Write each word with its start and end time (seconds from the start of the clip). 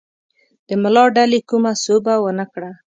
د 0.67 0.69
ملا 0.81 1.05
ډلې 1.15 1.39
کومه 1.49 1.71
سوبه 1.85 2.13
ونه 2.19 2.45
کړه. 2.53 2.71